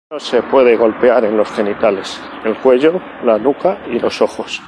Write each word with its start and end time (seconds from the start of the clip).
No 0.09 0.19
se 0.19 0.41
puede 0.41 0.75
golpear 0.77 1.23
en 1.25 1.37
los 1.37 1.47
genitales, 1.51 2.19
el 2.43 2.55
cuello, 2.57 2.99
la 3.23 3.37
nuca 3.37 3.77
y 3.87 3.99
los 3.99 4.19
ojos. 4.23 4.59